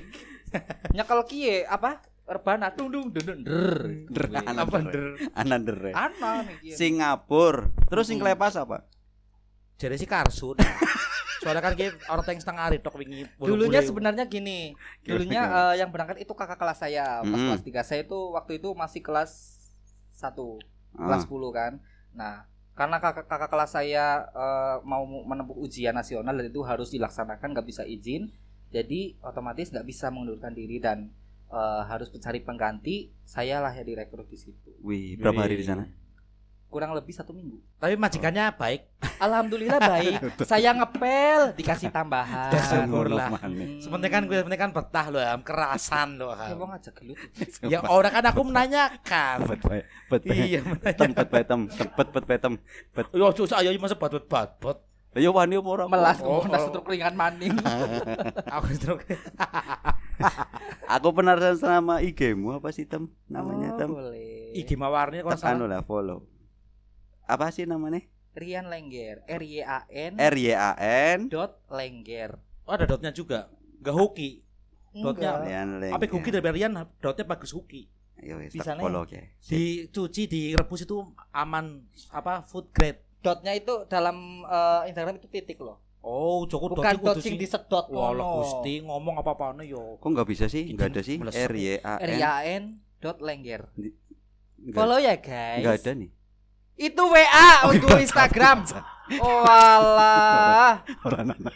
[0.98, 5.18] nyekel kie apa rebana dung dung dung dung der?
[5.34, 5.94] Anander ya.
[6.00, 6.74] ana nih kie.
[6.74, 7.70] Singapura.
[7.86, 8.26] Terus sing Hmm.
[8.28, 8.86] klepas apa?
[9.78, 10.58] Jadi si Karsun.
[11.44, 13.28] Soalnya kan dia orang yang setengah hari tok wingi.
[13.36, 14.72] Dulunya sebenarnya gini.
[15.04, 17.48] Dulunya eh, yang berangkat itu kakak kelas saya, pas Mm.
[17.52, 17.82] kelas 3.
[17.84, 19.32] Saya itu waktu itu masih kelas
[20.16, 20.58] 1,
[20.96, 21.12] Ah.
[21.12, 21.84] kelas 10 kan.
[22.16, 27.52] Nah, karena kakak kakak kelas saya eh, mau menempuh ujian nasional dan itu harus dilaksanakan
[27.52, 28.32] nggak bisa izin.
[28.72, 31.12] Jadi otomatis nggak bisa mengundurkan diri dan
[31.52, 33.14] eh, harus mencari pengganti.
[33.22, 34.74] Saya lah yang direkrut di situ.
[34.82, 35.86] Wih, berapa hari di sana?
[36.74, 37.62] Kurang lebih satu minggu.
[37.78, 38.82] Tapi majikannya baik.
[39.22, 40.18] Alhamdulillah baik.
[40.50, 42.50] saya ngepel dikasih tambahan.
[42.50, 43.30] Syukurlah.
[43.30, 43.78] Hmm.
[43.78, 46.34] Sepenting kan gue sepenting kan betah loh, am kerasan loh.
[46.34, 46.58] Ya Ham.
[46.58, 47.18] wong aja gelut.
[47.70, 49.38] Ya orang kan aku menanyakan.
[49.46, 50.34] Bet bae, bet bae.
[50.34, 50.60] Iya
[50.98, 52.54] Tem, bet bae tem, bet bet bae tem.
[52.90, 53.06] Bet.
[53.14, 54.82] Yo susah ayo masa batut batut.
[55.14, 55.84] Lah yo wani apa ora?
[55.86, 56.70] Melas Oh, oh, oh.
[56.74, 57.54] truk ringan maning.
[58.58, 59.06] Aku stroke.
[60.90, 63.06] Aku penasaran sama IG-mu apa sih tem?
[63.30, 63.90] Namanya Oh, tem.
[63.94, 64.58] boleh.
[64.58, 66.26] Iki mawarni kalau Anu lah follow.
[67.24, 68.04] Apa sih namanya?
[68.34, 69.22] Rian Lengger.
[69.30, 70.72] R Y A N R Y A
[71.16, 72.36] N dot Lengger.
[72.66, 73.52] Oh ada dotnya juga.
[73.84, 74.42] Gak hoki.
[74.94, 75.94] Dotnya Enggak.
[75.94, 77.86] Apa hoki dari Rian dotnya bagus hoki.
[78.24, 79.20] Yo wis Di tak sana follow ya.
[79.44, 80.98] Dicuci, direbus itu
[81.36, 83.04] aman apa food grade.
[83.20, 85.80] Dotnya itu dalam eh, Instagram itu titik loh.
[86.04, 88.44] Oh, cukup Bukan dotnya dot kudu sing disedot ngono.
[88.44, 90.00] Gusti ngomong apa-apane yo.
[90.00, 90.68] Kok nggak bisa sih?
[90.68, 91.18] Iki Nggak ada sih.
[91.24, 92.20] R Y A R N.
[92.20, 92.64] Y A N
[93.00, 93.72] dot Lengger.
[94.72, 95.64] Follow ya guys.
[95.64, 96.10] Nggak ada nih.
[96.74, 98.66] Itu WA untuk Instagram.
[99.22, 100.82] Oh alah.
[101.06, 101.54] Orang anak.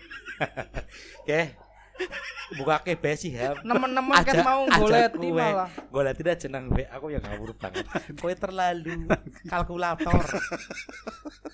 [1.24, 1.42] Oke.
[2.56, 3.58] Buka ke besi ya.
[3.66, 5.10] Nemen-nemen kan Aja- mau kue.
[5.34, 5.68] malah.
[5.92, 7.84] Golek tidak jeneng be aku yang ngawur banget.
[8.22, 9.10] Kowe terlalu
[9.50, 10.24] kalkulator.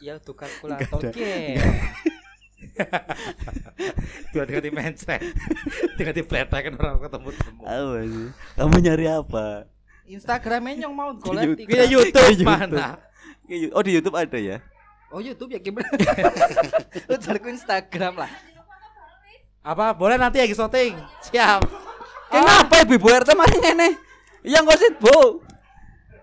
[0.04, 1.56] Ya tuh kalkulator ke.
[4.36, 5.24] Dua tiga di mencret.
[5.96, 7.62] Tiga di kan orang ketemu temu.
[7.64, 8.28] Apa sih?
[8.60, 9.48] Kamu nyari apa?
[10.04, 11.64] Instagramnya yang mau goleti.
[11.64, 11.88] Kita?
[11.88, 12.52] YouTube YouTube.
[12.52, 13.00] mana?
[13.76, 14.58] Oh di YouTube ada ya?
[15.12, 15.88] Oh YouTube ya gimana?
[17.12, 18.32] Lu cari ku Instagram lah.
[19.64, 20.96] Apa boleh nanti ya syuting?
[21.32, 21.62] Siap.
[22.32, 23.90] Kenapa ibu ibu RT malah ngene?
[24.44, 25.44] Yang gosit bu.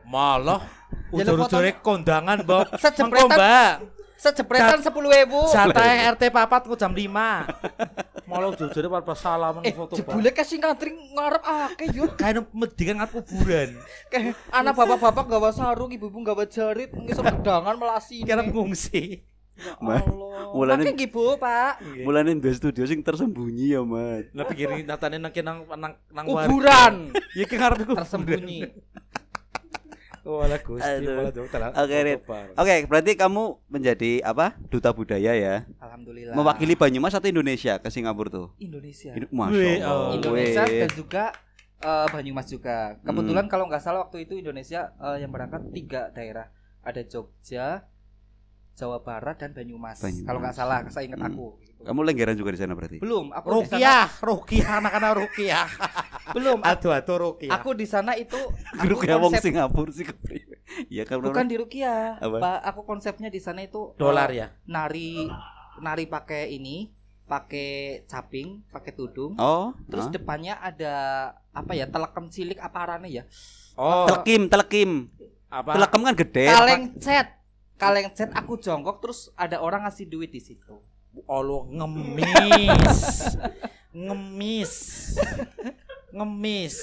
[0.04, 0.80] Malah
[1.10, 3.72] Ya, ujur-ujure kondangan, Mengko, Mbak.
[4.14, 5.42] Sejepretan sepuluh ribu.
[5.50, 7.02] Santai RT papat ku jam 5.
[8.30, 9.92] Malah ujur-ujure pas salaman Eh, foto.
[9.92, 12.06] jebule kasih ngantri ngarep akeh yo.
[12.16, 13.70] kayak medingan ngarep kuburan.
[14.06, 18.22] Kayak anak bapak-bapak gawa sarung, ibu-ibu gawa jarit, ngisep gedangan melasi.
[18.22, 19.26] Kira ngungsi.
[19.76, 20.56] Mas, Allah.
[20.56, 21.72] mulane- Pakai ibu, Pak.
[22.00, 24.32] Mulane di studio sing tersembunyi ya, Mat.
[24.32, 25.58] Lah pikirin natane nang nang
[26.08, 26.24] nang.
[26.24, 28.00] Kuburan Ya ki ngarep kuburan.
[28.00, 28.58] tersembunyi.
[30.20, 31.16] Walah Gusti, Aduh.
[31.16, 31.70] malah jauh telan.
[31.72, 32.20] Oke, Rit.
[32.54, 34.52] Oke, berarti kamu menjadi apa?
[34.68, 35.64] Duta budaya ya.
[35.80, 36.36] Alhamdulillah.
[36.36, 38.48] Mewakili Banyumas atau Indonesia ke Singapura tuh?
[38.58, 39.16] Indonesia.
[39.16, 39.88] Ini- Masya Allah.
[39.88, 40.12] oh.
[40.12, 41.24] Indonesia dan juga
[41.80, 43.00] eh, Banyumas juga.
[43.00, 46.52] Kebetulan kalau nggak salah waktu itu Indonesia eh, yang berangkat tiga daerah.
[46.80, 47.84] Ada Jogja,
[48.76, 50.00] Jawa Barat dan Banyumas.
[50.00, 50.26] Banyumas.
[50.26, 51.30] Kalau nggak salah, saya ingat Hmm.
[51.30, 51.46] aku.
[51.60, 51.82] gitu.
[51.88, 53.00] Kamu lenggeran juga di sana berarti?
[53.00, 55.66] Belum, aku sana Rukiah, Rukiah anak-anak Rukiah.
[56.36, 56.58] belum.
[56.60, 57.56] Aduh aduh Rukiah.
[57.56, 60.06] Aku di sana itu aku Grup ya wong konsep- Singapura sih.
[60.86, 62.20] Iya kan bukan di Rukia.
[62.20, 62.36] Apa?
[62.38, 64.46] Pak, aku konsepnya di sana itu dolar eh, ya.
[64.68, 65.26] nari
[65.80, 66.92] nari pakai ini,
[67.24, 69.34] pakai caping, pakai tudung.
[69.40, 70.12] Oh, Terus ah.
[70.12, 70.94] depannya ada
[71.50, 71.88] apa ya?
[71.88, 73.24] Telekem cilik apa arane ya?
[73.74, 74.90] Oh, telekim, telekim.
[75.48, 75.74] apa?
[75.74, 76.44] Telekem kan gede.
[76.46, 77.39] Kaleng cet.
[77.80, 80.76] Kaleng cet aku jongkok terus ada orang ngasih duit di situ.
[81.24, 83.00] Allah ngemis.
[83.96, 84.72] ngemis.
[86.12, 86.76] Ngemis.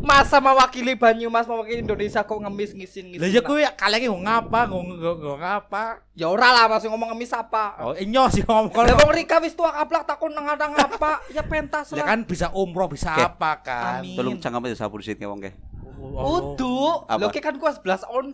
[0.00, 3.20] Masa mewakili Banyumas, mewakili Indonesia kok ngemis ngisin ngisin.
[3.20, 4.80] Lah ya kuwi kalenge nggo ngapa, nggo
[5.16, 5.84] nggo ngapa?
[6.12, 7.80] Ya ora lah masih ngomong ngemis apa.
[7.80, 11.24] Oh, inyo sih ngomong Lah kalau wong Rika wis tua kaplak takon nang ada ngapa?
[11.32, 12.12] Ya pentas ya lah.
[12.12, 14.04] kan bisa umroh, bisa apa kan?
[14.04, 14.16] Amin.
[14.16, 15.52] Tolong cangkem aja sapu disit wong ke.
[16.00, 17.20] Udu, Apa?
[17.20, 18.26] lo kan gua 11 on.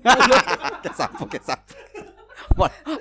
[0.99, 1.75] Sapu ke sapu.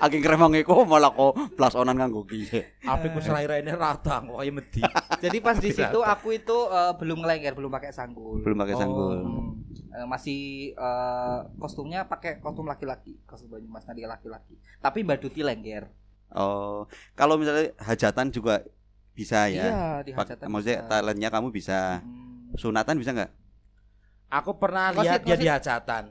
[0.02, 2.76] Aking kremang iku malah kok plus onan nganggo kiye.
[2.84, 4.82] Ape ku selai-raine rata kok kaya medi.
[5.24, 8.42] Jadi pas di situ aku itu eh, belum ngelengker, belum pakai sanggul.
[8.44, 8.80] Belum pakai Oh.
[8.80, 9.18] sanggul.
[9.24, 9.50] Hmm.
[9.96, 10.40] Eh, masih
[10.76, 14.60] eh, kostumnya pakai kostum laki-laki, kostum Banyumas Nadia laki-laki.
[14.82, 15.88] Tapi baduti lengger.
[16.36, 18.66] Oh, kalau misalnya hajatan juga
[19.16, 19.64] bisa ya.
[19.72, 20.46] Iya, di hajatan.
[20.52, 20.90] Maksudnya bisa.
[20.90, 22.02] talentnya kamu bisa.
[22.04, 22.52] Hmm.
[22.60, 23.45] Sunatan bisa nggak?
[24.26, 25.42] Aku pernah Wasit, lihat dia wasit.
[25.42, 26.04] di hajatan.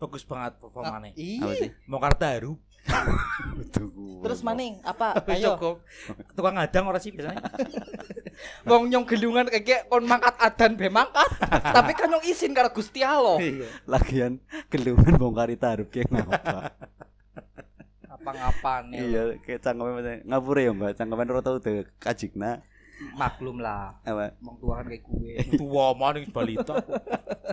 [0.00, 1.10] Bagus banget performane.
[1.12, 1.70] Ih, Apa sih?
[1.84, 2.56] Mokar Daru.
[4.24, 5.20] terus maning apa?
[5.28, 5.52] Ayo.
[5.56, 5.84] Cukup.
[6.32, 7.44] Tukang ngadang ora sih biasanya?
[8.68, 11.28] Wong nyong gelungan kayak kon mangkat adan be mangkat.
[11.76, 13.36] Tapi kan nyong izin karo Gusti Allah.
[13.36, 13.68] Iya.
[13.84, 14.40] Lagian
[14.72, 16.72] gelungan bongkar taruh kayak ngapa?
[18.08, 19.00] Apa-ngapan ya.
[19.00, 20.92] iya, kayak cangkeme macam- ngapure ya, Mbak.
[20.96, 22.60] Cangkeman ora tau te kajikna
[23.16, 23.96] Maklum lah.
[24.04, 25.32] apa Wong tua kan kayak gue.
[25.60, 26.76] Tua maning balita.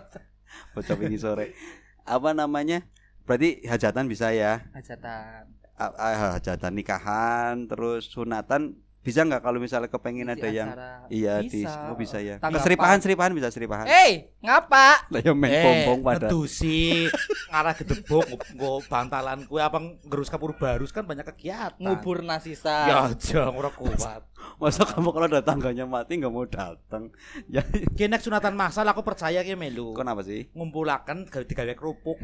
[0.73, 1.55] bocah ini sore.
[2.03, 2.83] Apa namanya?
[3.27, 4.63] Berarti hajatan bisa ya?
[4.71, 5.51] Hajatan.
[5.77, 10.69] A- a- hajatan nikahan, terus sunatan bisa nggak kalau misalnya kepengen Isi ada yang
[11.07, 11.87] iya di Bisa.
[11.87, 12.35] oh, bisa ya.
[12.43, 12.59] Tanggapan.
[12.67, 13.87] Seripahan seripahan bisa seripahan.
[13.87, 15.07] Eh, ngapa?
[15.07, 16.27] Lah ya main pompong pada.
[16.27, 17.07] ngedusi
[17.55, 21.79] ngarah gedebok nggo bantalan kue apa ngerus kapur barus kan banyak kegiatan.
[21.79, 22.83] Ngubur nasisa.
[22.83, 24.27] Ya aja ora kuat.
[24.59, 27.07] Masa kamu kalau ada tangganya mati nggak mau datang?
[27.47, 27.63] Ya,
[27.95, 29.95] Ki nek sunatan masal aku percaya ki melu.
[29.95, 30.51] kenapa sih?
[30.51, 32.19] Ngumpulaken gawe digawe kerupuk.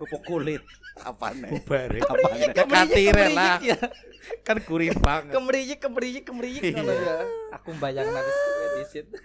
[0.00, 0.64] Kerupuk kulit.
[1.04, 1.52] Apa nih?
[1.52, 2.00] Bubare.
[2.00, 2.56] Apa nih?
[2.56, 3.60] Katire lah.
[3.60, 3.76] ya.
[4.40, 5.36] Kan gurih banget.
[5.36, 6.72] Kemriyik, kemriyik, kemriyik Iya.
[6.80, 7.16] ngono ya.
[7.60, 8.36] Aku bayang habis
[8.80, 9.16] di situ.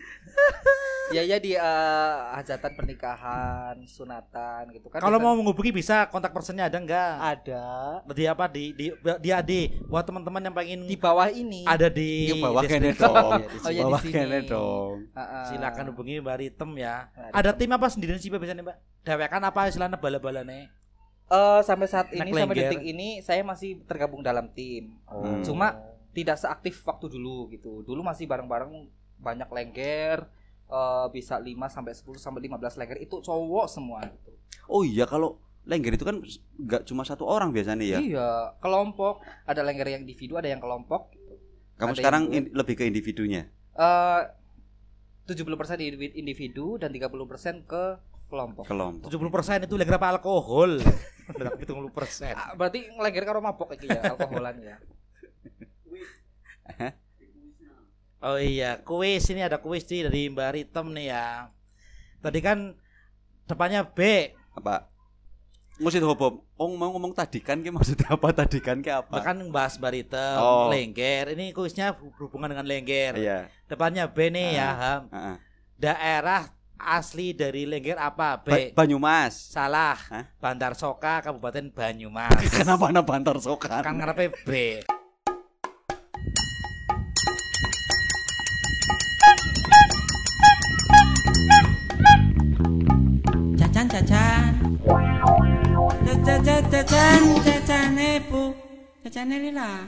[1.07, 4.97] Ya ya di eh, hajatan pernikahan, sunatan gitu kan.
[4.97, 7.13] Kalau mau menghubungi bisa kontak personnya ada enggak?
[7.17, 7.65] ada
[8.09, 9.51] Di apa di di di AD
[9.85, 11.61] buat teman-teman yang pengen di bawah ini.
[11.63, 13.05] ada di Di bawah kene deskripsi.
[13.05, 13.29] dong.
[13.31, 13.69] Iya, di Oh, sini.
[13.69, 14.13] ya, di Bawah sini.
[14.13, 14.95] kene dong.
[15.45, 16.95] Silakan hubungi Mbak Ritem ya.
[17.07, 18.77] Mbak Ada tim apa sendirian sih biasanya Mbak?
[19.03, 20.59] Dewekan apa istilahnya bala-balane?
[21.25, 22.69] Eh, sampai saat Nek ini sampai lengger.
[22.69, 24.93] detik ini saya masih tergabung dalam tim.
[25.05, 25.41] Hmm.
[25.41, 25.73] Cuma
[26.11, 27.81] tidak seaktif waktu dulu gitu.
[27.81, 30.25] Dulu masih bareng-bareng banyak lengger
[30.67, 34.29] eh, bisa 5 sampai 10 sampai 15 lengger itu cowok semua gitu.
[34.65, 36.17] Oh iya kalau lengger itu kan
[36.55, 37.97] nggak cuma satu orang biasanya ya.
[37.97, 41.33] Iya, kelompok ada lengger yang individu, ada yang kelompok gitu.
[41.75, 43.47] Kamu Ada sekarang yang in- lebih ke individunya.
[43.73, 44.21] Eh
[45.25, 47.83] 70% individu, individu dan 30% ke
[48.29, 48.61] kelompok.
[48.65, 49.09] Kelompok.
[49.09, 50.77] 70% itu lagi apa alkohol.
[51.33, 52.29] Udah 70%.
[52.31, 54.77] Ah, Berarti lengger karo mabok iki ya, alkoholan ya.
[58.25, 61.53] Oh iya, kuis ini ada kuis nih dari Mbak Ritem nih ya.
[62.19, 62.73] Tadi kan
[63.45, 64.33] depannya B.
[64.51, 64.89] Apa?
[65.77, 66.41] Mesti hobom.
[66.55, 69.13] Oh mau ngomong tadikan ki maksudnya apa tadikan ki apa?
[69.13, 70.73] Bahkan bahas Mbak Ritem, Oh.
[70.73, 71.37] lengger.
[71.37, 73.13] Ini kuisnya berhubungan dengan lengger.
[73.13, 73.39] Iya.
[73.69, 75.01] Depannya B nih ya, Ham.
[75.11, 75.35] Heeh.
[75.75, 78.41] Daerah asli dari lengger apa?
[78.41, 78.47] B.
[78.73, 79.37] Ba- Banyumas.
[79.53, 79.99] Salah.
[80.09, 80.25] Hah?
[80.41, 82.41] Bantar Soka, Kabupaten Banyumas.
[82.57, 83.83] Kenapa ana bantar sokan?
[83.83, 84.81] kan ngarepe B.
[93.95, 94.53] 咋咋？
[96.05, 96.95] 咋咋咋咋咋？
[97.65, 98.53] 咋那不？
[99.09, 99.87] 咋那哩啦？